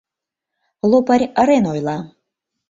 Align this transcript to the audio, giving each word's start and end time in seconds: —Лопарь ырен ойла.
—Лопарь 0.89 1.27
ырен 1.41 1.65
ойла. 1.71 1.97